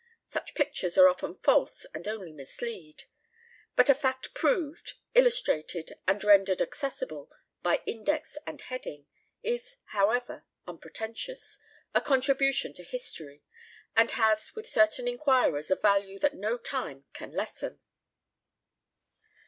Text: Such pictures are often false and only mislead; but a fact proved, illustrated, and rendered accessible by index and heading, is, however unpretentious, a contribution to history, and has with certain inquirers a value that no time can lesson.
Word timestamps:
Such 0.25 0.55
pictures 0.55 0.97
are 0.97 1.07
often 1.07 1.35
false 1.35 1.85
and 1.93 2.07
only 2.07 2.31
mislead; 2.31 3.03
but 3.75 3.87
a 3.87 3.93
fact 3.93 4.33
proved, 4.33 4.93
illustrated, 5.13 5.91
and 6.07 6.23
rendered 6.23 6.59
accessible 6.59 7.29
by 7.61 7.83
index 7.85 8.35
and 8.47 8.59
heading, 8.61 9.05
is, 9.43 9.75
however 9.91 10.43
unpretentious, 10.65 11.59
a 11.93 12.01
contribution 12.01 12.73
to 12.73 12.83
history, 12.83 13.43
and 13.95 14.09
has 14.09 14.55
with 14.55 14.67
certain 14.67 15.07
inquirers 15.07 15.69
a 15.69 15.75
value 15.75 16.17
that 16.17 16.33
no 16.33 16.57
time 16.57 17.05
can 17.13 17.29
lesson. 17.33 17.79